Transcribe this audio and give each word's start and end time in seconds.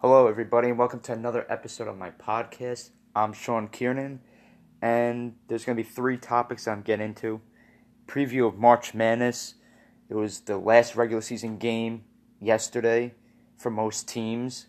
Hello, 0.00 0.28
everybody, 0.28 0.68
and 0.68 0.78
welcome 0.78 1.00
to 1.00 1.12
another 1.12 1.44
episode 1.48 1.88
of 1.88 1.98
my 1.98 2.10
podcast. 2.10 2.90
I'm 3.16 3.32
Sean 3.32 3.66
Kiernan, 3.66 4.20
and 4.80 5.34
there's 5.48 5.64
going 5.64 5.76
to 5.76 5.82
be 5.82 5.88
three 5.88 6.16
topics 6.16 6.68
I'm 6.68 6.82
getting 6.82 7.08
into. 7.08 7.40
Preview 8.06 8.46
of 8.46 8.56
March 8.56 8.94
Madness. 8.94 9.54
It 10.08 10.14
was 10.14 10.42
the 10.42 10.56
last 10.56 10.94
regular 10.94 11.20
season 11.20 11.58
game 11.58 12.04
yesterday 12.38 13.14
for 13.56 13.70
most 13.70 14.06
teams. 14.06 14.66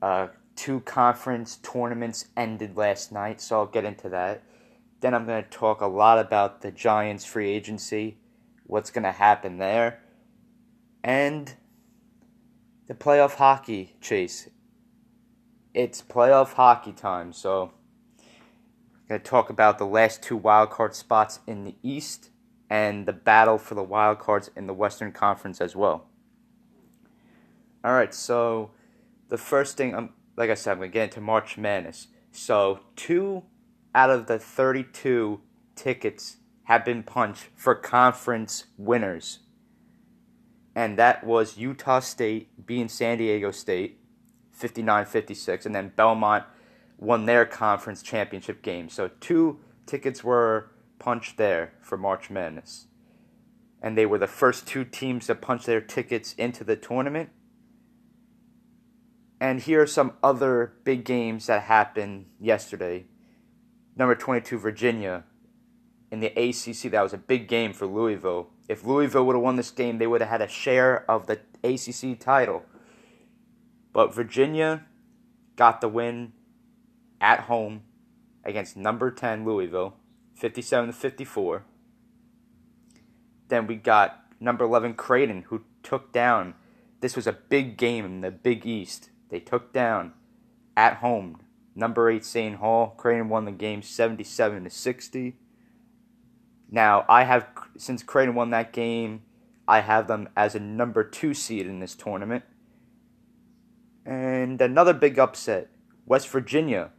Uh, 0.00 0.28
two 0.54 0.78
conference 0.78 1.56
tournaments 1.56 2.26
ended 2.36 2.76
last 2.76 3.10
night, 3.10 3.40
so 3.40 3.56
I'll 3.56 3.66
get 3.66 3.84
into 3.84 4.08
that. 4.10 4.44
Then 5.00 5.12
I'm 5.12 5.26
going 5.26 5.42
to 5.42 5.50
talk 5.50 5.80
a 5.80 5.88
lot 5.88 6.20
about 6.20 6.60
the 6.60 6.70
Giants 6.70 7.24
free 7.24 7.50
agency, 7.50 8.18
what's 8.62 8.92
going 8.92 9.02
to 9.02 9.10
happen 9.10 9.58
there, 9.58 10.04
and 11.02 11.52
the 12.86 12.94
playoff 12.94 13.34
hockey 13.34 13.96
chase. 14.00 14.48
It's 15.74 16.00
playoff 16.00 16.54
hockey 16.54 16.92
time, 16.92 17.32
so 17.32 17.72
I'm 18.18 19.08
going 19.08 19.20
to 19.20 19.26
talk 19.26 19.50
about 19.50 19.78
the 19.78 19.86
last 19.86 20.22
two 20.22 20.38
wildcard 20.38 20.94
spots 20.94 21.40
in 21.46 21.64
the 21.64 21.74
East 21.82 22.30
and 22.70 23.06
the 23.06 23.12
battle 23.12 23.58
for 23.58 23.74
the 23.74 23.84
wildcards 23.84 24.50
in 24.56 24.66
the 24.66 24.74
Western 24.74 25.12
Conference 25.12 25.60
as 25.60 25.76
well. 25.76 26.08
All 27.84 27.92
right, 27.92 28.14
so 28.14 28.70
the 29.28 29.38
first 29.38 29.76
thing, 29.76 29.94
I'm, 29.94 30.10
like 30.36 30.50
I 30.50 30.54
said, 30.54 30.72
I'm 30.72 30.78
going 30.78 30.90
to 30.90 30.94
get 30.94 31.04
into 31.04 31.20
March 31.20 31.58
Madness. 31.58 32.08
So, 32.32 32.80
two 32.96 33.44
out 33.94 34.10
of 34.10 34.26
the 34.26 34.38
32 34.38 35.40
tickets 35.74 36.38
have 36.64 36.84
been 36.84 37.02
punched 37.02 37.48
for 37.54 37.74
conference 37.74 38.66
winners 38.76 39.38
and 40.76 40.98
that 40.98 41.24
was 41.24 41.56
Utah 41.56 42.00
State 42.00 42.66
beating 42.66 42.90
San 42.90 43.16
Diego 43.16 43.50
State 43.50 43.98
59-56 44.60 45.64
and 45.64 45.74
then 45.74 45.90
Belmont 45.96 46.44
won 46.98 47.24
their 47.24 47.46
conference 47.46 48.02
championship 48.02 48.60
game. 48.60 48.90
So 48.90 49.10
two 49.20 49.58
tickets 49.86 50.22
were 50.22 50.70
punched 50.98 51.38
there 51.38 51.72
for 51.80 51.96
March 51.96 52.28
Madness. 52.28 52.88
And 53.80 53.96
they 53.96 54.04
were 54.04 54.18
the 54.18 54.26
first 54.26 54.66
two 54.66 54.84
teams 54.84 55.26
to 55.26 55.34
punch 55.34 55.64
their 55.64 55.80
tickets 55.80 56.34
into 56.34 56.62
the 56.62 56.76
tournament. 56.76 57.30
And 59.40 59.60
here 59.60 59.80
are 59.82 59.86
some 59.86 60.12
other 60.22 60.74
big 60.84 61.04
games 61.04 61.46
that 61.46 61.62
happened 61.62 62.26
yesterday. 62.38 63.06
Number 63.96 64.14
22 64.14 64.58
Virginia 64.58 65.24
in 66.10 66.20
the 66.20 66.28
ACC 66.28 66.90
that 66.90 67.02
was 67.02 67.14
a 67.14 67.18
big 67.18 67.48
game 67.48 67.72
for 67.72 67.86
Louisville 67.86 68.50
if 68.68 68.84
Louisville 68.84 69.24
would 69.26 69.36
have 69.36 69.42
won 69.42 69.56
this 69.56 69.70
game, 69.70 69.98
they 69.98 70.06
would 70.06 70.20
have 70.20 70.30
had 70.30 70.42
a 70.42 70.48
share 70.48 71.08
of 71.10 71.26
the 71.26 71.40
ACC 71.62 72.18
title. 72.18 72.64
But 73.92 74.14
Virginia 74.14 74.84
got 75.56 75.80
the 75.80 75.88
win 75.88 76.32
at 77.20 77.40
home 77.40 77.82
against 78.44 78.76
number 78.76 79.10
10 79.10 79.44
Louisville, 79.44 79.96
57 80.34 80.88
to 80.88 80.92
54. 80.92 81.64
Then 83.48 83.66
we 83.66 83.76
got 83.76 84.24
number 84.40 84.64
11 84.64 84.94
Creighton 84.94 85.42
who 85.48 85.62
took 85.82 86.12
down 86.12 86.54
this 87.00 87.16
was 87.16 87.26
a 87.26 87.32
big 87.32 87.76
game 87.76 88.04
in 88.04 88.20
the 88.22 88.30
Big 88.30 88.66
East. 88.66 89.10
They 89.28 89.40
took 89.40 89.72
down 89.72 90.12
at 90.76 90.96
home 90.96 91.40
number 91.74 92.10
8 92.10 92.24
Seton 92.24 92.54
Hall. 92.54 92.94
Creighton 92.96 93.28
won 93.28 93.44
the 93.44 93.52
game 93.52 93.82
77 93.82 94.64
to 94.64 94.70
60. 94.70 95.36
Now, 96.70 97.04
I 97.08 97.24
have, 97.24 97.46
since 97.76 98.02
Creighton 98.02 98.34
won 98.34 98.50
that 98.50 98.72
game, 98.72 99.22
I 99.68 99.80
have 99.80 100.08
them 100.08 100.28
as 100.36 100.54
a 100.54 100.60
number 100.60 101.04
two 101.04 101.34
seed 101.34 101.66
in 101.66 101.80
this 101.80 101.94
tournament. 101.94 102.44
And 104.04 104.60
another 104.60 104.92
big 104.92 105.18
upset 105.18 105.68
West 106.04 106.28
Virginia 106.28 106.90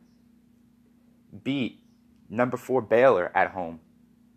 beat 1.44 1.82
number 2.30 2.58
four 2.58 2.82
Baylor 2.82 3.32
at 3.36 3.52
home, 3.52 3.80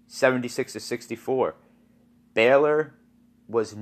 76 0.07 0.73
to 0.75 0.81
64. 0.81 1.57
Baylor 2.35 2.95
was 3.49 3.77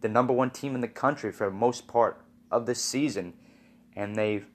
the 0.00 0.08
number 0.08 0.32
one 0.32 0.50
team 0.50 0.74
in 0.74 0.80
the 0.80 0.88
country 0.88 1.30
for 1.30 1.50
most 1.50 1.86
part 1.86 2.24
of 2.50 2.66
the 2.66 2.74
season, 2.74 3.34
and 3.94 4.16
they've 4.16 4.46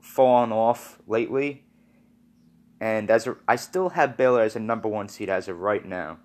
fallen 0.00 0.52
off 0.52 0.98
lately. 1.06 1.64
And 2.80 3.10
as 3.10 3.26
a, 3.26 3.36
I 3.46 3.56
still 3.56 3.90
have 3.90 4.16
Baylor 4.16 4.42
as 4.42 4.54
a 4.56 4.60
number 4.60 4.88
one 4.88 5.08
seed 5.08 5.28
as 5.28 5.48
of 5.48 5.60
right 5.60 5.84
now. 5.84 6.18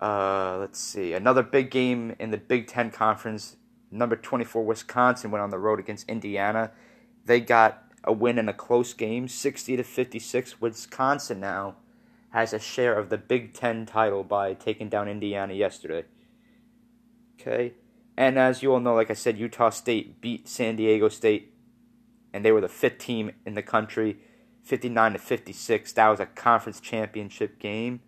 Uh, 0.00 0.56
let's 0.58 0.80
see. 0.80 1.12
Another 1.12 1.42
big 1.42 1.70
game 1.70 2.16
in 2.18 2.30
the 2.30 2.38
Big 2.38 2.66
Ten 2.66 2.90
Conference. 2.90 3.56
Number 3.90 4.16
24 4.16 4.64
Wisconsin 4.64 5.30
went 5.30 5.42
on 5.42 5.50
the 5.50 5.58
road 5.58 5.78
against 5.78 6.08
Indiana. 6.08 6.72
They 7.24 7.40
got 7.40 7.84
a 8.02 8.12
win 8.12 8.38
in 8.38 8.48
a 8.48 8.54
close 8.54 8.94
game, 8.94 9.28
60 9.28 9.76
to 9.76 9.84
56. 9.84 10.60
Wisconsin 10.60 11.40
now 11.40 11.76
has 12.30 12.52
a 12.52 12.58
share 12.58 12.98
of 12.98 13.10
the 13.10 13.18
Big 13.18 13.52
Ten 13.52 13.86
title 13.86 14.24
by 14.24 14.54
taking 14.54 14.88
down 14.88 15.08
Indiana 15.08 15.52
yesterday. 15.52 16.04
Okay. 17.40 17.74
And 18.16 18.38
as 18.38 18.62
you 18.62 18.72
all 18.72 18.80
know, 18.80 18.94
like 18.94 19.10
I 19.10 19.14
said, 19.14 19.38
Utah 19.38 19.70
State 19.70 20.20
beat 20.20 20.48
San 20.48 20.76
Diego 20.76 21.08
State 21.08 21.51
and 22.32 22.44
they 22.44 22.52
were 22.52 22.60
the 22.60 22.68
fifth 22.68 22.98
team 22.98 23.32
in 23.44 23.54
the 23.54 23.62
country, 23.62 24.18
59 24.62 25.12
to 25.12 25.18
56. 25.18 25.92
That 25.92 26.08
was 26.08 26.20
a 26.20 26.26
conference 26.26 26.80
championship 26.80 27.58
game. 27.58 28.00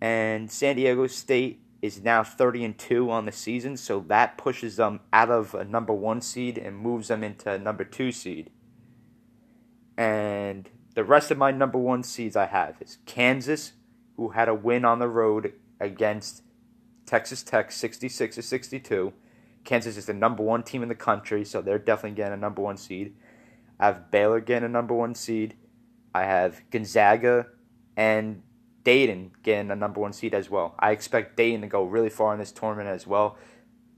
And 0.00 0.50
San 0.50 0.76
Diego 0.76 1.06
State 1.06 1.60
is 1.82 2.02
now 2.02 2.24
30 2.24 2.64
and 2.64 2.78
2 2.78 3.10
on 3.10 3.26
the 3.26 3.32
season, 3.32 3.76
so 3.76 4.00
that 4.08 4.38
pushes 4.38 4.76
them 4.76 5.00
out 5.12 5.30
of 5.30 5.54
a 5.54 5.64
number 5.64 5.92
1 5.92 6.20
seed 6.20 6.58
and 6.58 6.76
moves 6.76 7.08
them 7.08 7.22
into 7.22 7.50
a 7.50 7.58
number 7.58 7.84
2 7.84 8.12
seed. 8.12 8.50
And 9.96 10.68
the 10.94 11.04
rest 11.04 11.30
of 11.30 11.38
my 11.38 11.50
number 11.50 11.78
1 11.78 12.02
seeds 12.02 12.36
I 12.36 12.46
have 12.46 12.76
is 12.80 12.98
Kansas, 13.06 13.72
who 14.16 14.30
had 14.30 14.48
a 14.48 14.54
win 14.54 14.84
on 14.84 14.98
the 14.98 15.08
road 15.08 15.52
against 15.80 16.42
Texas 17.04 17.42
Tech 17.42 17.70
66 17.70 18.36
to 18.36 18.42
62. 18.42 19.12
Kansas 19.64 19.96
is 19.96 20.06
the 20.06 20.14
number 20.14 20.42
1 20.42 20.62
team 20.62 20.82
in 20.82 20.88
the 20.88 20.94
country, 20.94 21.44
so 21.44 21.60
they're 21.60 21.78
definitely 21.78 22.16
getting 22.16 22.34
a 22.34 22.36
number 22.36 22.62
1 22.62 22.76
seed. 22.76 23.14
I 23.78 23.86
have 23.86 24.10
Baylor 24.10 24.40
getting 24.40 24.64
a 24.64 24.68
number 24.68 24.94
one 24.94 25.14
seed. 25.14 25.56
I 26.14 26.24
have 26.24 26.62
Gonzaga 26.70 27.46
and 27.96 28.42
Dayton 28.84 29.32
getting 29.42 29.70
a 29.70 29.76
number 29.76 30.00
one 30.00 30.12
seed 30.12 30.34
as 30.34 30.48
well. 30.48 30.74
I 30.78 30.92
expect 30.92 31.36
Dayton 31.36 31.62
to 31.62 31.66
go 31.66 31.84
really 31.84 32.08
far 32.08 32.32
in 32.32 32.38
this 32.38 32.52
tournament 32.52 32.88
as 32.88 33.06
well. 33.06 33.36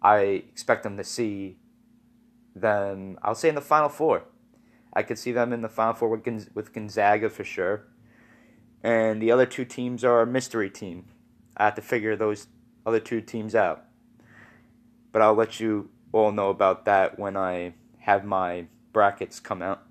I 0.02 0.18
expect 0.18 0.82
them 0.82 0.96
to 0.96 1.04
see 1.04 1.58
them, 2.54 3.18
I'll 3.22 3.34
say, 3.34 3.48
in 3.48 3.54
the 3.54 3.60
Final 3.60 3.88
Four. 3.88 4.24
I 4.92 5.02
could 5.02 5.18
see 5.18 5.32
them 5.32 5.52
in 5.52 5.60
the 5.60 5.68
Final 5.68 5.94
Four 5.94 6.08
with, 6.08 6.50
with 6.54 6.72
Gonzaga 6.72 7.28
for 7.28 7.44
sure. 7.44 7.86
And 8.82 9.20
the 9.20 9.30
other 9.30 9.46
two 9.46 9.64
teams 9.64 10.04
are 10.04 10.22
a 10.22 10.26
mystery 10.26 10.70
team. 10.70 11.06
I 11.56 11.66
have 11.66 11.74
to 11.74 11.82
figure 11.82 12.16
those 12.16 12.46
other 12.86 13.00
two 13.00 13.20
teams 13.20 13.54
out. 13.54 13.84
But 15.12 15.22
I'll 15.22 15.34
let 15.34 15.60
you 15.60 15.90
all 16.12 16.32
know 16.32 16.50
about 16.50 16.84
that 16.86 17.18
when 17.18 17.36
I 17.36 17.74
have 17.98 18.24
my 18.24 18.66
brackets 18.92 19.40
come 19.40 19.62
out. 19.62 19.82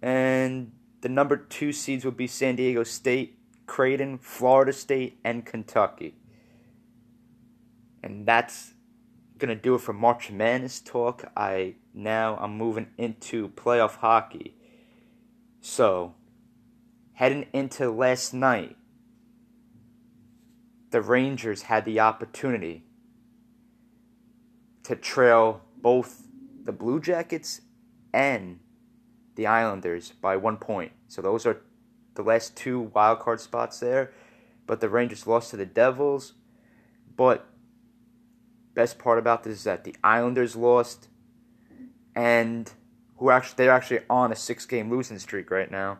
And 0.00 0.72
the 1.00 1.08
number 1.08 1.36
two 1.36 1.72
seeds 1.72 2.04
will 2.04 2.12
be 2.12 2.26
San 2.26 2.56
Diego 2.56 2.84
State, 2.84 3.38
Creighton, 3.66 4.18
Florida 4.18 4.72
State, 4.72 5.18
and 5.24 5.46
Kentucky. 5.46 6.14
And 8.02 8.26
that's 8.26 8.74
gonna 9.38 9.54
do 9.54 9.74
it 9.74 9.80
for 9.80 9.92
March 9.92 10.30
Madness 10.30 10.80
talk. 10.80 11.30
I 11.36 11.74
now 11.94 12.36
I'm 12.40 12.56
moving 12.56 12.88
into 12.96 13.48
playoff 13.48 13.96
hockey. 13.96 14.56
So 15.60 16.14
heading 17.14 17.46
into 17.52 17.90
last 17.90 18.34
night, 18.34 18.76
the 20.90 21.00
Rangers 21.00 21.62
had 21.62 21.84
the 21.84 22.00
opportunity 22.00 22.84
to 24.82 24.96
trail 24.96 25.62
both 25.76 26.21
the 26.64 26.72
Blue 26.72 27.00
Jackets 27.00 27.62
and 28.12 28.60
the 29.34 29.46
Islanders 29.46 30.12
by 30.20 30.36
one 30.36 30.56
point. 30.56 30.92
So 31.08 31.22
those 31.22 31.46
are 31.46 31.62
the 32.14 32.22
last 32.22 32.56
two 32.56 32.90
wild 32.94 33.20
card 33.20 33.40
spots 33.40 33.80
there. 33.80 34.12
But 34.66 34.80
the 34.80 34.88
Rangers 34.88 35.26
lost 35.26 35.50
to 35.50 35.56
the 35.56 35.66
Devils. 35.66 36.34
But 37.16 37.46
best 38.74 38.98
part 38.98 39.18
about 39.18 39.44
this 39.44 39.58
is 39.58 39.64
that 39.64 39.84
the 39.84 39.96
Islanders 40.02 40.56
lost, 40.56 41.08
and 42.14 42.70
who 43.16 43.30
actually 43.30 43.56
they're 43.56 43.72
actually 43.72 44.00
on 44.08 44.32
a 44.32 44.36
six 44.36 44.66
game 44.66 44.90
losing 44.90 45.18
streak 45.18 45.50
right 45.50 45.70
now. 45.70 45.98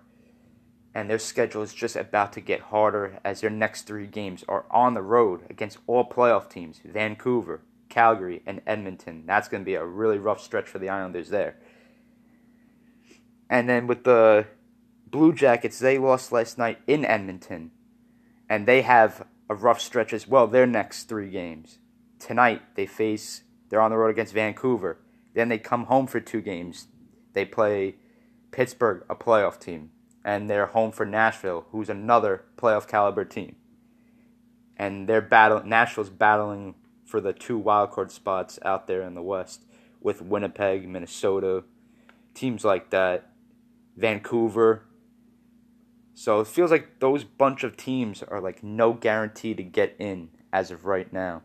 And 0.95 1.09
their 1.09 1.19
schedule 1.19 1.63
is 1.63 1.73
just 1.73 1.97
about 1.97 2.35
to 2.35 2.41
get 2.41 2.61
harder 2.61 3.19
as 3.25 3.41
their 3.41 3.51
next 3.51 3.83
three 3.83 4.07
games 4.07 4.45
are 4.47 4.67
on 4.71 4.93
the 4.93 5.03
road 5.03 5.41
against 5.49 5.79
all 5.87 6.05
playoff 6.05 6.51
teams 6.51 6.81
Vancouver, 6.85 7.63
Calgary, 7.93 8.43
and 8.47 8.63
Edmonton. 8.67 9.25
That's 9.27 9.49
going 9.49 9.63
to 9.63 9.67
be 9.67 9.75
a 9.75 9.85
really 9.85 10.17
rough 10.17 10.41
stretch 10.41 10.67
for 10.67 10.79
the 10.79 10.89
Islanders 10.89 11.29
there. 11.29 11.59
And 13.51 13.69
then 13.69 13.87
with 13.87 14.05
the 14.05 14.47
Blue 15.07 15.35
Jackets, 15.35 15.79
they 15.79 15.99
lost 15.99 16.33
last 16.33 16.57
night 16.57 16.79
in 16.87 17.05
Edmonton. 17.05 17.71
And 18.49 18.67
they 18.67 18.81
have 18.81 19.27
a 19.51 19.55
rough 19.55 19.79
stretch 19.79 20.15
as 20.15 20.27
well, 20.27 20.47
their 20.47 20.67
next 20.67 21.05
three 21.05 21.29
games. 21.29 21.79
Tonight, 22.19 22.63
they 22.77 22.87
face 22.87 23.43
They're 23.69 23.83
on 23.83 23.91
the 23.91 23.99
road 23.99 24.11
against 24.11 24.33
Vancouver. 24.33 24.99
Then 25.35 25.51
they 25.51 25.59
come 25.59 25.85
home 25.85 26.07
for 26.07 26.21
two 26.21 26.41
games. 26.41 26.89
They 27.35 27.45
play 27.45 27.97
Pittsburgh, 28.53 29.05
a 29.11 29.15
playoff 29.15 29.59
team, 29.59 29.91
and 30.25 30.49
they're 30.49 30.67
home 30.67 30.93
for 30.93 31.05
Nashville, 31.05 31.67
who's 31.73 31.89
another 31.91 32.45
playoff 32.57 32.87
caliber 32.87 33.25
team. 33.25 33.57
And 34.79 35.09
they're 35.09 35.21
battle 35.23 35.63
Nashville's 35.65 36.11
battling 36.11 36.75
for 37.13 37.21
the 37.21 37.35
two 37.35 37.61
wildcard 37.61 38.11
spots 38.11 38.59
out 38.65 38.87
there 38.87 39.03
in 39.03 39.15
the 39.15 39.21
West 39.21 39.67
with 40.01 40.23
Winnipeg, 40.23 40.89
Minnesota, 40.89 41.63
teams 42.33 42.65
like 42.65 42.89
that, 42.89 43.31
Vancouver. 43.99 44.85
So 46.15 46.41
it 46.41 46.47
feels 46.47 46.71
like 46.71 47.01
those 47.01 47.23
bunch 47.23 47.65
of 47.65 47.77
teams 47.77 48.23
are 48.23 48.41
like 48.41 48.63
no 48.63 48.95
guarantee 48.95 49.53
to 49.53 49.63
get 49.63 49.95
in 49.99 50.31
as 50.55 50.71
of 50.71 50.87
right 50.87 51.13
now. 51.13 51.43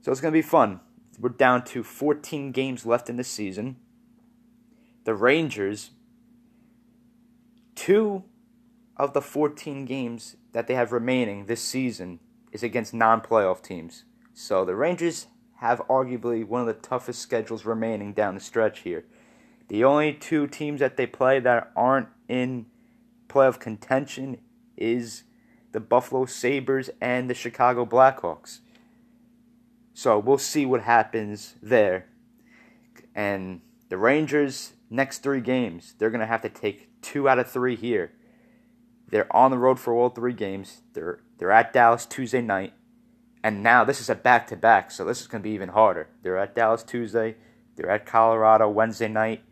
So 0.00 0.10
it's 0.10 0.20
going 0.20 0.34
to 0.34 0.36
be 0.36 0.42
fun. 0.42 0.80
We're 1.20 1.28
down 1.28 1.62
to 1.66 1.84
14 1.84 2.50
games 2.50 2.86
left 2.86 3.08
in 3.08 3.16
the 3.16 3.22
season. 3.22 3.76
The 5.04 5.14
Rangers, 5.14 5.90
two 7.76 8.24
of 8.96 9.12
the 9.12 9.22
14 9.22 9.84
games 9.84 10.34
that 10.50 10.66
they 10.66 10.74
have 10.74 10.90
remaining 10.90 11.46
this 11.46 11.62
season 11.62 12.18
is 12.52 12.62
against 12.62 12.94
non 12.94 13.20
playoff 13.20 13.62
teams. 13.62 14.04
So 14.34 14.64
the 14.64 14.74
Rangers 14.74 15.26
have 15.56 15.80
arguably 15.88 16.46
one 16.46 16.60
of 16.60 16.66
the 16.66 16.74
toughest 16.74 17.20
schedules 17.20 17.64
remaining 17.64 18.12
down 18.12 18.34
the 18.34 18.40
stretch 18.40 18.80
here. 18.80 19.04
The 19.68 19.84
only 19.84 20.12
two 20.12 20.46
teams 20.46 20.80
that 20.80 20.96
they 20.96 21.06
play 21.06 21.40
that 21.40 21.72
aren't 21.74 22.08
in 22.28 22.66
playoff 23.28 23.58
contention 23.58 24.38
is 24.76 25.24
the 25.72 25.80
Buffalo 25.80 26.26
Sabres 26.26 26.90
and 27.00 27.28
the 27.28 27.34
Chicago 27.34 27.84
Blackhawks. 27.84 28.60
So 29.94 30.18
we'll 30.18 30.38
see 30.38 30.66
what 30.66 30.82
happens 30.82 31.54
there. 31.62 32.06
And 33.14 33.62
the 33.88 33.96
Rangers, 33.96 34.74
next 34.90 35.22
three 35.22 35.40
games, 35.40 35.94
they're 35.98 36.10
going 36.10 36.20
to 36.20 36.26
have 36.26 36.42
to 36.42 36.48
take 36.48 36.88
two 37.00 37.28
out 37.28 37.38
of 37.38 37.50
three 37.50 37.76
here. 37.76 38.12
They're 39.08 39.34
on 39.34 39.50
the 39.50 39.58
road 39.58 39.78
for 39.78 39.94
all 39.94 40.10
three 40.10 40.32
games. 40.32 40.82
They're, 40.92 41.20
they're 41.38 41.52
at 41.52 41.72
Dallas 41.72 42.06
Tuesday 42.06 42.42
night. 42.42 42.72
And 43.42 43.62
now 43.62 43.84
this 43.84 44.00
is 44.00 44.10
a 44.10 44.16
back 44.16 44.48
to 44.48 44.56
back, 44.56 44.90
so 44.90 45.04
this 45.04 45.20
is 45.20 45.28
going 45.28 45.40
to 45.40 45.48
be 45.48 45.54
even 45.54 45.68
harder. 45.68 46.08
They're 46.22 46.38
at 46.38 46.56
Dallas 46.56 46.82
Tuesday, 46.82 47.36
they're 47.76 47.90
at 47.90 48.04
Colorado 48.04 48.68
Wednesday 48.68 49.06
night, 49.06 49.44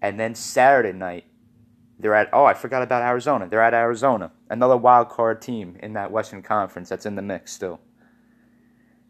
and 0.00 0.18
then 0.18 0.34
Saturday 0.34 0.96
night, 0.96 1.24
they're 1.98 2.14
at, 2.14 2.30
oh, 2.32 2.44
I 2.44 2.54
forgot 2.54 2.82
about 2.82 3.02
Arizona. 3.02 3.46
They're 3.48 3.62
at 3.62 3.74
Arizona, 3.74 4.32
another 4.48 4.76
wild 4.76 5.10
card 5.10 5.42
team 5.42 5.76
in 5.82 5.92
that 5.94 6.10
Western 6.10 6.42
Conference 6.42 6.88
that's 6.88 7.04
in 7.04 7.16
the 7.16 7.22
mix 7.22 7.52
still. 7.52 7.80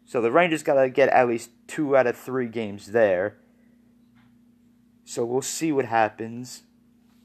So 0.05 0.21
the 0.21 0.31
Rangers 0.31 0.63
got 0.63 0.81
to 0.81 0.89
get 0.89 1.09
at 1.09 1.27
least 1.27 1.51
two 1.67 1.95
out 1.95 2.07
of 2.07 2.17
three 2.17 2.47
games 2.47 2.87
there. 2.87 3.37
So 5.05 5.25
we'll 5.25 5.41
see 5.41 5.71
what 5.71 5.85
happens. 5.85 6.63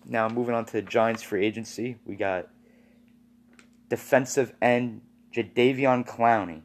Now, 0.05 0.29
moving 0.29 0.55
on 0.55 0.65
to 0.67 0.73
the 0.73 0.83
Giants 0.83 1.23
free 1.23 1.45
agency, 1.45 1.97
we 2.05 2.17
got 2.17 2.49
defensive 3.89 4.55
end 4.61 5.03
Jadeveon 5.33 6.07
Clowney 6.07 6.63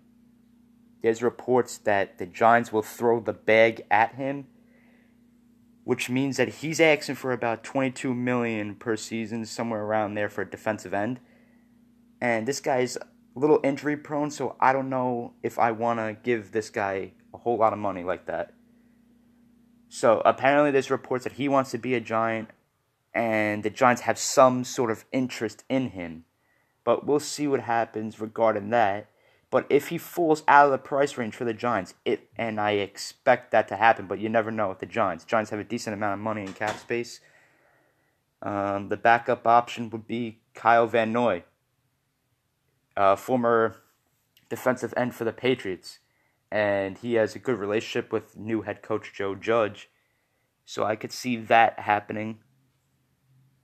there's 1.02 1.22
reports 1.22 1.78
that 1.80 2.18
the 2.18 2.26
Giants 2.26 2.74
will 2.74 2.82
throw 2.82 3.20
the 3.20 3.34
bag 3.34 3.86
at 3.92 4.16
him, 4.16 4.48
which 5.84 6.10
means 6.10 6.38
that 6.38 6.50
he's 6.56 6.80
asking 6.80 7.16
for 7.16 7.32
about 7.32 7.64
22 7.64 8.14
million 8.14 8.76
per 8.76 8.96
season, 8.96 9.46
somewhere 9.46 9.84
around 9.84 10.16
there 10.16 10.30
for 10.30 10.42
a 10.42 10.50
defensive 10.50 10.94
end. 10.94 11.20
And 12.20 12.48
this 12.48 12.60
guy's 12.60 12.98
a 12.98 13.06
little 13.36 13.60
injury 13.64 13.96
prone, 13.96 14.32
so 14.32 14.56
I 14.60 14.74
don't 14.74 14.90
know 14.90 15.34
if 15.44 15.60
I 15.60 15.72
want 15.72 16.00
to 16.00 16.18
give 16.24 16.52
this 16.52 16.70
guy 16.70 17.14
a 17.34 17.38
whole 17.38 17.58
lot 17.58 17.74
of 17.74 17.80
money 17.80 18.04
like 18.04 18.26
that. 18.26 18.54
So 19.90 20.22
apparently, 20.26 20.72
there's 20.72 20.92
reports 20.92 21.24
that 21.24 21.34
he 21.34 21.48
wants 21.48 21.72
to 21.72 21.78
be 21.78 21.94
a 21.94 22.02
Giant, 22.02 22.50
and 23.18 23.64
the 23.64 23.72
Giants 23.72 24.04
have 24.04 24.20
some 24.20 24.64
sort 24.64 24.92
of 24.92 25.04
interest 25.12 25.64
in 25.68 25.90
him. 25.90 26.26
But 26.84 27.08
we'll 27.08 27.20
see 27.20 27.48
what 27.48 27.62
happens 27.62 28.22
regarding 28.22 28.70
that. 28.70 29.10
But 29.50 29.66
if 29.72 29.88
he 29.88 29.98
falls 29.98 30.44
out 30.48 30.66
of 30.68 30.72
the 30.72 30.78
price 30.78 31.18
range 31.18 31.34
for 31.34 31.44
the 31.44 31.54
Giants, 31.54 31.96
it 32.06 32.30
and 32.38 32.62
I 32.62 32.72
expect 32.74 33.50
that 33.52 33.68
to 33.70 33.76
happen, 33.76 34.06
but 34.06 34.20
you 34.20 34.30
never 34.30 34.52
know 34.52 34.70
with 34.70 34.80
the 34.80 34.86
Giants. 34.86 35.26
Giants 35.26 35.50
have 35.50 35.60
a 35.60 35.64
decent 35.64 35.96
amount 35.96 36.14
of 36.14 36.20
money 36.20 36.44
in 36.44 36.54
cap 36.54 36.78
space. 36.78 37.20
Um, 38.44 38.90
the 38.90 38.98
backup 38.98 39.48
option 39.48 39.90
would 39.90 40.06
be 40.06 40.42
Kyle 40.54 40.86
Van 40.86 41.12
Noy, 41.12 41.44
uh, 42.96 43.16
former 43.16 43.78
defensive 44.48 44.94
end 44.96 45.16
for 45.16 45.24
the 45.24 45.34
Patriots, 45.34 45.98
and 46.52 47.00
he 47.00 47.16
has 47.16 47.36
a 47.36 47.40
good 47.40 47.58
relationship 47.58 48.12
with 48.12 48.38
new 48.38 48.62
head 48.62 48.84
coach 48.84 49.12
Joe 49.16 49.34
Judge, 49.34 49.90
so 50.66 50.84
I 50.84 50.96
could 50.96 51.12
see 51.12 51.36
that 51.38 51.80
happening 51.80 52.42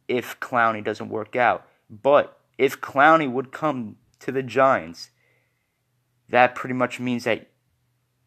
if 0.07 0.39
Clowney 0.39 0.83
doesn't 0.83 1.09
work 1.09 1.35
out. 1.35 1.67
But 1.89 2.37
if 2.57 2.81
Clowney 2.81 3.31
would 3.31 3.51
come 3.51 3.97
to 4.19 4.31
the 4.31 4.43
Giants 4.43 5.09
that 6.33 6.55
pretty 6.55 6.73
much 6.73 6.99
means 6.99 7.25
that 7.25 7.47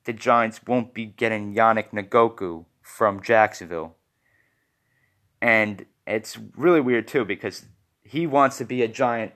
the 0.04 0.12
Giants 0.12 0.60
won't 0.64 0.94
be 0.94 1.06
getting 1.06 1.54
Yannick 1.54 1.90
Ngakoue 1.90 2.64
from 2.80 3.20
Jacksonville. 3.20 3.96
And 5.42 5.86
it's 6.06 6.38
really 6.56 6.80
weird 6.80 7.08
too 7.08 7.24
because 7.24 7.66
he 8.04 8.26
wants 8.26 8.58
to 8.58 8.64
be 8.64 8.82
a 8.82 8.88
Giant, 8.88 9.32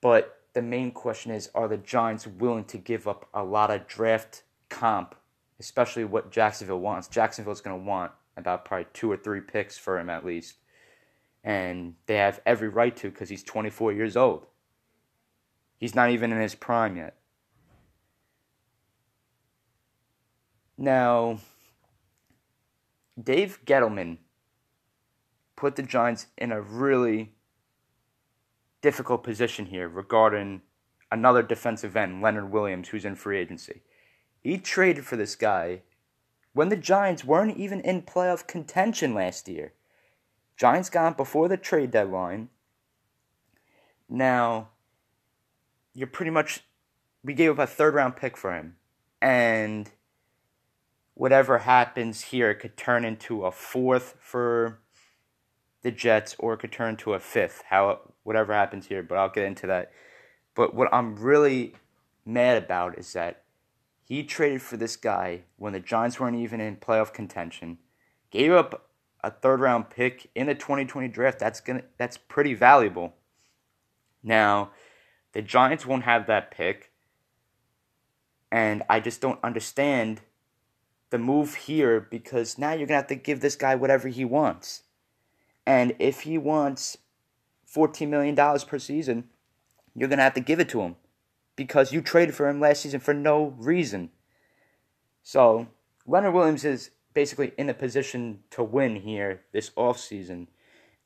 but 0.00 0.38
the 0.52 0.62
main 0.62 0.92
question 0.92 1.32
is 1.32 1.50
are 1.52 1.66
the 1.66 1.76
Giants 1.76 2.28
willing 2.28 2.64
to 2.66 2.78
give 2.78 3.08
up 3.08 3.28
a 3.34 3.42
lot 3.42 3.72
of 3.72 3.88
draft 3.88 4.44
comp, 4.68 5.16
especially 5.58 6.04
what 6.04 6.30
Jacksonville 6.30 6.78
wants? 6.78 7.08
Jacksonville's 7.08 7.60
going 7.60 7.76
to 7.76 7.84
want 7.84 8.12
about 8.36 8.64
probably 8.64 8.86
two 8.92 9.10
or 9.10 9.16
three 9.16 9.40
picks 9.40 9.76
for 9.76 9.98
him 9.98 10.08
at 10.08 10.24
least. 10.24 10.54
And 11.44 11.94
they 12.06 12.16
have 12.16 12.40
every 12.46 12.68
right 12.68 12.96
to 12.96 13.10
because 13.10 13.28
he's 13.28 13.44
24 13.44 13.92
years 13.92 14.16
old. 14.16 14.46
He's 15.76 15.94
not 15.94 16.10
even 16.10 16.32
in 16.32 16.40
his 16.40 16.54
prime 16.54 16.96
yet. 16.96 17.16
Now, 20.78 21.38
Dave 23.22 23.60
Gettleman 23.64 24.18
put 25.56 25.76
the 25.76 25.82
Giants 25.82 26.26
in 26.36 26.50
a 26.50 26.60
really 26.60 27.34
difficult 28.80 29.22
position 29.22 29.66
here 29.66 29.88
regarding 29.88 30.62
another 31.12 31.42
defensive 31.42 31.96
end, 31.96 32.20
Leonard 32.20 32.50
Williams, 32.50 32.88
who's 32.88 33.04
in 33.04 33.14
free 33.14 33.38
agency. 33.38 33.82
He 34.42 34.58
traded 34.58 35.06
for 35.06 35.16
this 35.16 35.36
guy 35.36 35.82
when 36.52 36.68
the 36.68 36.76
Giants 36.76 37.24
weren't 37.24 37.56
even 37.56 37.80
in 37.80 38.02
playoff 38.02 38.46
contention 38.46 39.14
last 39.14 39.48
year. 39.48 39.74
Giants 40.56 40.90
got 40.90 41.16
before 41.16 41.48
the 41.48 41.56
trade 41.56 41.90
deadline. 41.90 42.48
Now, 44.08 44.68
you're 45.94 46.06
pretty 46.06 46.30
much. 46.30 46.60
We 47.22 47.34
gave 47.34 47.50
up 47.50 47.58
a 47.58 47.66
third 47.66 47.94
round 47.94 48.16
pick 48.16 48.36
for 48.36 48.54
him. 48.54 48.76
And 49.20 49.90
whatever 51.14 51.58
happens 51.58 52.20
here 52.20 52.54
could 52.54 52.76
turn 52.76 53.04
into 53.04 53.46
a 53.46 53.50
fourth 53.50 54.16
for 54.20 54.80
the 55.82 55.90
Jets 55.90 56.36
or 56.38 56.54
it 56.54 56.58
could 56.58 56.72
turn 56.72 56.96
to 56.98 57.14
a 57.14 57.20
fifth. 57.20 57.62
How 57.68 58.12
whatever 58.24 58.52
happens 58.52 58.86
here, 58.86 59.02
but 59.02 59.16
I'll 59.16 59.30
get 59.30 59.44
into 59.44 59.66
that. 59.68 59.92
But 60.54 60.74
what 60.74 60.92
I'm 60.92 61.16
really 61.16 61.74
mad 62.24 62.62
about 62.62 62.98
is 62.98 63.12
that 63.14 63.42
he 64.02 64.22
traded 64.22 64.62
for 64.62 64.76
this 64.76 64.96
guy 64.96 65.42
when 65.56 65.72
the 65.72 65.80
Giants 65.80 66.20
weren't 66.20 66.36
even 66.36 66.60
in 66.60 66.76
playoff 66.76 67.12
contention, 67.12 67.78
gave 68.30 68.52
up 68.52 68.90
a 69.24 69.30
third 69.30 69.60
round 69.60 69.90
pick 69.90 70.30
in 70.34 70.46
the 70.46 70.54
2020 70.54 71.08
draft. 71.08 71.38
That's 71.38 71.60
gonna 71.60 71.82
that's 71.98 72.16
pretty 72.16 72.54
valuable. 72.54 73.14
Now, 74.22 74.70
the 75.32 75.42
Giants 75.42 75.84
won't 75.84 76.04
have 76.04 76.26
that 76.26 76.50
pick, 76.50 76.92
and 78.50 78.82
I 78.88 79.00
just 79.00 79.20
don't 79.20 79.38
understand 79.42 80.20
the 81.10 81.18
move 81.18 81.54
here 81.54 82.00
because 82.00 82.58
now 82.58 82.70
you're 82.70 82.88
going 82.88 82.88
to 82.88 82.94
have 82.94 83.06
to 83.06 83.14
give 83.14 83.40
this 83.40 83.54
guy 83.54 83.76
whatever 83.76 84.08
he 84.08 84.24
wants. 84.24 84.82
And 85.64 85.94
if 86.00 86.22
he 86.22 86.38
wants 86.38 86.98
$14 87.72 88.08
million 88.08 88.34
per 88.34 88.80
season, 88.80 89.28
you're 89.94 90.08
going 90.08 90.18
to 90.18 90.24
have 90.24 90.34
to 90.34 90.40
give 90.40 90.58
it 90.58 90.68
to 90.70 90.80
him 90.80 90.96
because 91.54 91.92
you 91.92 92.00
traded 92.00 92.34
for 92.34 92.48
him 92.48 92.60
last 92.60 92.82
season 92.82 92.98
for 92.98 93.14
no 93.14 93.54
reason. 93.58 94.10
So, 95.22 95.68
Leonard 96.04 96.34
Williams 96.34 96.64
is 96.64 96.90
basically 97.14 97.52
in 97.56 97.70
a 97.70 97.74
position 97.74 98.40
to 98.50 98.62
win 98.62 98.96
here 98.96 99.42
this 99.52 99.70
offseason. 99.70 100.48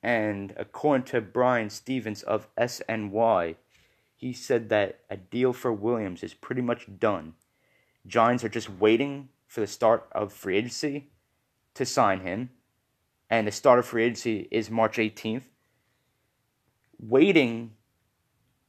And 0.03 0.55
according 0.57 1.05
to 1.07 1.21
Brian 1.21 1.71
Stevens 1.71 2.23
of 2.23 2.49
SNY, 2.57 3.57
he 4.17 4.33
said 4.33 4.69
that 4.71 5.01
a 5.09 5.17
deal 5.17 5.53
for 5.53 5.73
Williams 5.73 6.23
is 6.23 6.35
pretty 6.35 6.63
much 6.63 6.89
done. 6.99 7.35
Giants 8.07 8.43
are 8.43 8.49
just 8.49 8.71
waiting 8.71 9.29
for 9.47 9.61
the 9.61 9.67
start 9.67 10.09
of 10.13 10.33
free 10.33 10.57
agency 10.57 11.11
to 11.75 11.85
sign 11.85 12.21
him, 12.21 12.51
and 13.31 13.47
the 13.47 13.53
start 13.53 13.79
of 13.79 13.87
free 13.87 14.05
agency 14.05 14.49
is 14.51 14.71
March 14.71 14.97
18th. 14.97 15.45
Waiting 16.99 17.73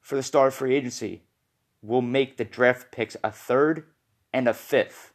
for 0.02 0.16
the 0.16 0.24
start 0.24 0.50
of 0.50 0.54
free 0.54 0.76
agency 0.76 1.24
will 1.82 2.02
make 2.02 2.38
the 2.38 2.46
draft 2.46 2.92
picks 2.92 3.16
a 3.24 3.32
third 3.32 3.86
and 4.34 4.48
a 4.48 4.54
fifth. 4.54 5.14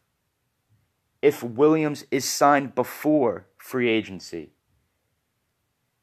If 1.24 1.42
Williams 1.42 2.04
is 2.10 2.26
signed 2.26 2.74
before 2.74 3.46
free 3.56 3.88
agency, 3.88 4.50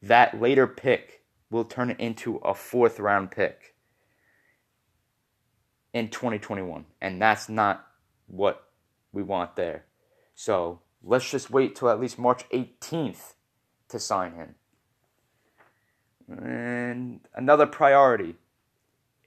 that 0.02 0.42
later 0.42 0.66
pick 0.66 1.22
will 1.52 1.64
turn 1.64 1.92
into 1.92 2.38
a 2.38 2.56
fourth 2.56 3.00
round 3.00 3.30
pick 3.30 3.76
in 5.94 6.10
2021. 6.10 6.86
And 7.00 7.22
that's 7.22 7.48
not 7.50 7.86
what 8.26 8.64
we 9.12 9.22
want 9.22 9.56
there. 9.56 9.86
So 10.34 10.80
let's 11.04 11.30
just 11.30 11.52
wait 11.52 11.76
till 11.76 11.90
at 11.90 12.00
least 12.00 12.18
March 12.18 12.50
18th 12.50 13.36
to 13.90 14.00
sign 14.00 14.34
him. 14.34 14.56
And 16.28 17.20
another 17.36 17.68
priority 17.68 18.38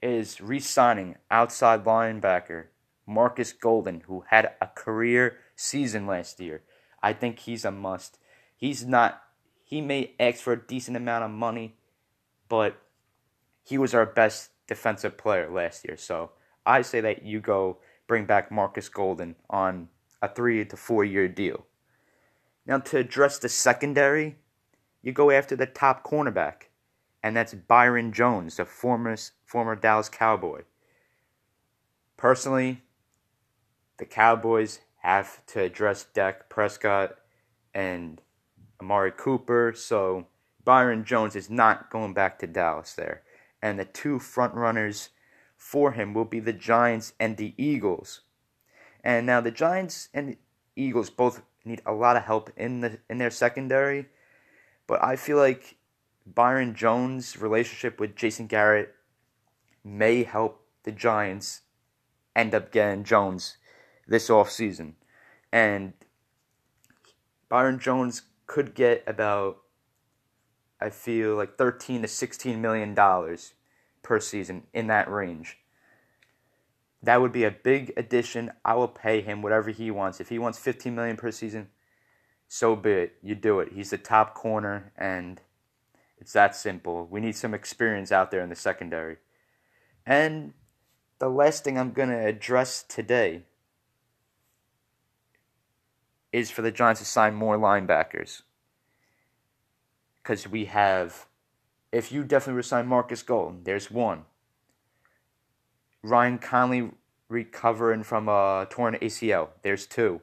is 0.03 0.41
re 0.41 0.59
signing 0.59 1.15
outside 1.31 1.85
linebacker 1.85 2.65
Markus 3.07 3.53
Golden, 3.53 4.01
who 4.01 4.25
had 4.27 4.51
a 4.59 4.67
career 4.67 5.37
season 5.55 6.07
last 6.07 6.39
year. 6.39 6.63
I 7.01 7.13
think 7.13 7.39
he's 7.39 7.65
a 7.65 7.71
must. 7.71 8.17
He's 8.55 8.85
not, 8.85 9.21
he 9.63 9.81
may 9.81 10.13
ask 10.19 10.39
for 10.39 10.53
a 10.53 10.67
decent 10.67 10.97
amount 10.97 11.23
of 11.23 11.31
money, 11.31 11.75
but 12.49 12.77
he 13.63 13.77
was 13.77 13.93
our 13.93 14.05
best 14.05 14.51
defensive 14.67 15.17
player 15.17 15.49
last 15.49 15.85
year. 15.87 15.97
So 15.97 16.31
I 16.65 16.81
say 16.81 17.01
that 17.01 17.23
you 17.23 17.39
go 17.39 17.77
bring 18.07 18.25
back 18.25 18.51
Markus 18.51 18.89
Golden 18.89 19.35
on 19.49 19.89
a 20.21 20.29
three 20.33 20.63
to 20.65 20.77
four 20.77 21.03
year 21.03 21.27
deal. 21.27 21.65
Now, 22.65 22.79
to 22.79 22.97
address 22.97 23.37
the 23.37 23.49
secondary, 23.49 24.37
you 25.01 25.11
go 25.11 25.29
after 25.29 25.55
the 25.55 25.67
top 25.67 26.03
cornerback, 26.03 26.69
and 27.21 27.35
that's 27.35 27.53
Byron 27.53 28.11
Jones, 28.11 28.57
the 28.57 28.65
former, 28.65 29.15
former 29.45 29.75
Dallas 29.75 30.09
Cowboy. 30.09 30.63
Personally, 32.17 32.81
the 33.97 34.05
Cowboys 34.05 34.79
have 35.05 35.45
to 35.45 35.61
address 35.61 36.03
Dak 36.03 36.49
Prescott 36.49 37.15
and 37.73 38.21
Amari 38.81 39.11
Cooper, 39.11 39.73
so 39.75 40.25
Byron 40.63 41.05
Jones 41.05 41.35
is 41.35 41.49
not 41.49 41.91
going 41.91 42.13
back 42.13 42.39
to 42.39 42.47
Dallas 42.47 42.93
there. 42.93 43.21
And 43.61 43.79
the 43.79 43.85
two 43.85 44.17
front 44.17 44.55
runners 44.55 45.09
for 45.55 45.91
him 45.91 46.13
will 46.13 46.25
be 46.25 46.39
the 46.39 46.53
Giants 46.53 47.13
and 47.19 47.37
the 47.37 47.53
Eagles. 47.55 48.21
And 49.03 49.27
now 49.27 49.41
the 49.41 49.51
Giants 49.51 50.09
and 50.11 50.37
Eagles 50.75 51.11
both 51.11 51.43
need 51.63 51.81
a 51.85 51.93
lot 51.93 52.17
of 52.17 52.23
help 52.23 52.49
in 52.57 52.81
the 52.81 52.97
in 53.07 53.19
their 53.19 53.31
secondary, 53.31 54.07
but 54.87 55.03
I 55.03 55.15
feel 55.15 55.37
like 55.37 55.77
Byron 56.25 56.73
Jones' 56.73 57.37
relationship 57.37 57.99
with 57.99 58.15
Jason 58.15 58.47
Garrett 58.47 58.93
may 59.83 60.23
help 60.23 60.65
the 60.83 60.91
Giants 60.91 61.61
end 62.35 62.55
up 62.55 62.71
getting 62.71 63.03
Jones 63.03 63.57
this 64.07 64.29
offseason. 64.29 64.93
And 65.51 65.93
Byron 67.49 67.79
Jones 67.79 68.23
could 68.47 68.75
get 68.75 69.03
about 69.07 69.57
I 70.79 70.89
feel 70.89 71.35
like 71.35 71.57
13 71.57 72.01
to 72.01 72.07
16 72.07 72.61
million 72.61 72.93
dollars 72.93 73.53
per 74.03 74.19
season 74.19 74.63
in 74.73 74.87
that 74.87 75.09
range. 75.09 75.57
That 77.01 77.21
would 77.21 77.31
be 77.31 77.43
a 77.43 77.51
big 77.51 77.93
addition. 77.97 78.51
I 78.63 78.75
will 78.75 78.87
pay 78.87 79.21
him 79.21 79.41
whatever 79.41 79.69
he 79.69 79.89
wants. 79.89 80.19
If 80.19 80.29
he 80.29 80.39
wants 80.39 80.59
15 80.59 80.93
million 80.93 81.17
per 81.17 81.31
season, 81.31 81.69
so 82.47 82.75
be 82.75 82.91
it. 82.91 83.15
You 83.21 83.35
do 83.35 83.59
it. 83.59 83.73
He's 83.73 83.91
the 83.91 83.97
top 83.97 84.33
corner 84.33 84.91
and 84.97 85.41
it's 86.17 86.33
that 86.33 86.55
simple. 86.55 87.07
We 87.09 87.19
need 87.19 87.35
some 87.35 87.53
experience 87.53 88.11
out 88.11 88.31
there 88.31 88.41
in 88.41 88.49
the 88.49 88.55
secondary. 88.55 89.17
And 90.05 90.53
the 91.19 91.29
last 91.29 91.63
thing 91.63 91.77
I'm 91.77 91.91
going 91.91 92.09
to 92.09 92.25
address 92.25 92.83
today 92.83 93.43
is 96.35 96.51
for 96.51 96.61
the 96.61 96.71
Giants 96.71 96.99
to 96.99 97.07
sign 97.07 97.33
more 97.33 97.57
linebackers. 97.57 98.41
Because 100.21 100.49
we 100.49 100.65
have, 100.65 101.27
if 101.93 102.11
you 102.11 102.25
definitely 102.25 102.57
resign 102.57 102.87
Markus 102.87 103.23
Golden, 103.23 103.63
there's 103.63 103.89
one. 103.89 104.25
Ryan 106.03 106.37
Connelly 106.37 106.91
recovering 107.29 108.03
from 108.03 108.27
a 108.27 108.67
torn 108.69 108.95
ACL, 109.01 109.47
there's 109.61 109.85
two. 109.85 110.19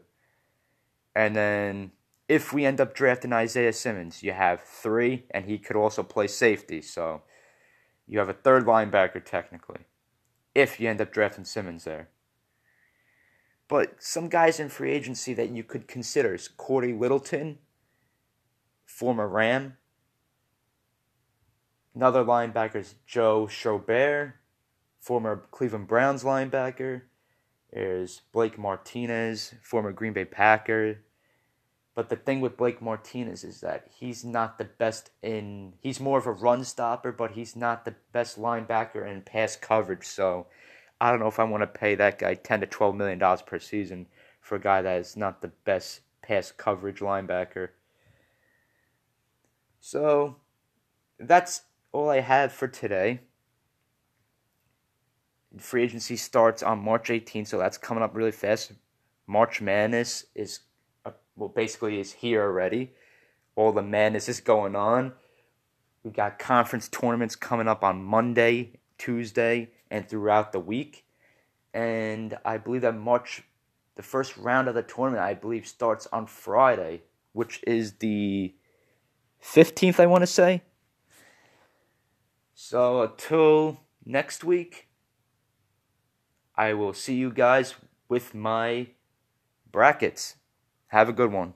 And 1.17 1.35
then 1.35 1.93
if 2.29 2.53
we 2.53 2.67
end 2.67 2.79
up 2.79 2.95
drafting 2.95 3.33
Isaiah 3.33 3.73
Simmons, 3.73 4.23
you 4.23 4.33
have 4.33 4.63
three, 4.63 5.25
and 5.31 5.47
he 5.47 5.57
could 5.57 5.77
also 5.77 6.03
play 6.03 6.27
safety. 6.27 6.83
So 6.83 7.23
you 8.07 8.19
have 8.19 8.29
a 8.29 8.35
third 8.35 8.67
linebacker 8.67 9.25
technically, 9.25 9.87
if 10.55 10.79
you 10.79 10.91
end 10.91 11.01
up 11.01 11.11
drafting 11.11 11.47
Simmons 11.47 11.85
there. 11.85 12.11
But 13.73 14.03
some 14.03 14.29
guys 14.29 14.61
in 14.61 14.69
free 14.69 14.93
agency 14.93 15.33
that 15.33 15.49
you 15.49 15.65
could 15.65 15.89
consider 15.89 16.35
is 16.35 16.47
Cory 16.47 16.93
Littleton, 16.93 17.57
former 18.85 19.27
Ram. 19.27 19.79
Another 21.95 22.23
linebacker 22.23 22.77
is 22.77 22.97
Joe 23.07 23.47
Schobert, 23.47 24.35
former 25.01 25.45
Cleveland 25.51 25.89
Browns 25.89 26.23
linebacker. 26.23 27.05
There's 27.73 28.21
Blake 28.31 28.59
Martinez, 28.59 29.55
former 29.63 29.91
Green 29.91 30.13
Bay 30.13 30.27
Packer. 30.27 30.99
But 31.95 32.11
the 32.11 32.17
thing 32.17 32.43
with 32.43 32.59
Blake 32.59 32.83
Martinez 32.83 33.43
is 33.43 33.63
that 33.63 33.87
he's 33.91 34.23
not 34.23 34.59
the 34.59 34.65
best 34.65 35.13
in. 35.23 35.73
He's 35.81 35.99
more 35.99 36.19
of 36.19 36.27
a 36.27 36.33
run 36.33 36.65
stopper, 36.65 37.11
but 37.11 37.31
he's 37.31 37.57
not 37.57 37.87
the 37.87 37.95
best 38.13 38.39
linebacker 38.39 39.11
in 39.11 39.23
pass 39.23 39.57
coverage. 39.57 40.05
So 40.05 40.49
I 41.03 41.11
don't 41.11 41.19
know 41.19 41.27
if 41.27 41.41
I 41.41 41.45
want 41.45 41.63
to 41.63 41.67
pay 41.67 41.97
that 41.97 42.21
guy 42.21 42.35
ten 42.35 42.61
to 42.61 42.67
twelve 42.67 42.95
million 42.95 43.19
dollars 43.19 43.43
per 43.43 43.59
season 43.59 44.07
for 44.41 44.55
a 44.55 44.61
guy 44.61 44.83
that 44.83 45.01
is 45.01 45.17
not 45.17 45.43
the 45.43 45.49
best 45.49 46.03
pass 46.23 46.53
coverage 46.53 47.01
linebacker. 47.01 47.71
So 49.81 50.37
that's 51.19 51.63
all 51.91 52.09
I 52.09 52.21
have 52.21 52.53
for 52.53 52.69
today. 52.69 53.19
Free 55.59 55.83
agency 55.83 56.17
starts 56.17 56.63
on 56.63 56.79
March 56.79 57.09
18th, 57.09 57.49
so 57.49 57.59
that's 57.59 57.79
coming 57.79 58.05
up 58.05 58.15
really 58.15 58.31
fast. 58.31 58.73
March 59.27 59.61
Madness 59.61 60.27
is 60.37 60.61
uh, 61.05 61.11
well, 61.35 61.49
basically 61.49 61.99
is 61.99 62.13
here 62.13 62.43
already. 62.43 62.93
All 63.57 63.73
the 63.73 63.83
madness 63.83 64.29
is 64.29 64.39
going 64.39 64.77
on. 64.77 65.15
We 66.05 66.13
got 66.13 66.39
conference 66.39 66.89
tournaments 66.89 67.35
coming 67.35 67.67
up 67.67 67.83
on 67.83 68.05
Monday, 68.05 68.79
Tuesday, 68.99 69.71
and 69.93 70.09
throughout 70.09 70.51
the 70.53 70.59
week. 70.59 71.05
And 71.75 72.37
I 72.45 72.57
believe 72.57 72.81
that 72.81 72.97
March, 72.97 73.45
the 73.95 74.03
first 74.03 74.37
round 74.39 74.67
of 74.67 74.75
the 74.75 74.83
tournament, 74.83 75.23
I 75.23 75.35
believe, 75.35 75.67
starts 75.67 76.09
on 76.13 76.27
Friday, 76.27 77.03
which 77.33 77.63
is 77.67 77.93
the 77.99 78.55
15th, 79.45 80.01
I 80.01 80.07
want 80.07 80.23
to 80.23 80.27
say. 80.27 80.63
So 82.55 83.03
until 83.03 83.81
next 84.05 84.43
week, 84.43 84.89
I 86.57 86.73
will 86.73 86.95
see 86.95 87.15
you 87.15 87.31
guys 87.31 87.75
with 88.09 88.35
my 88.35 88.89
brackets. 89.71 90.37
Have 90.89 91.09
a 91.09 91.13
good 91.13 91.33
one. 91.33 91.55